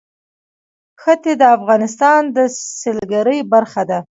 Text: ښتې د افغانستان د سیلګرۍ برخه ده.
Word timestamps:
ښتې 1.01 1.33
د 1.37 1.43
افغانستان 1.57 2.21
د 2.35 2.37
سیلګرۍ 2.83 3.39
برخه 3.53 3.83
ده. 3.89 3.99